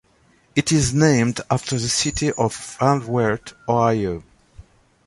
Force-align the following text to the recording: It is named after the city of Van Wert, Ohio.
It 0.55 0.71
is 0.71 0.95
named 0.95 1.41
after 1.51 1.77
the 1.77 1.87
city 1.87 2.31
of 2.31 2.55
Van 2.79 3.05
Wert, 3.05 3.53
Ohio. 3.69 4.23